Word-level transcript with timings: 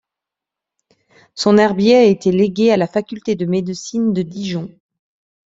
Son 1.35 1.59
herbier 1.59 1.95
a 1.95 2.05
été 2.05 2.31
légué 2.31 2.71
à 2.71 2.77
la 2.77 2.87
Faculté 2.87 3.35
de 3.35 3.45
médecine 3.45 4.13
de 4.13 4.23
Dijon. 4.23 4.71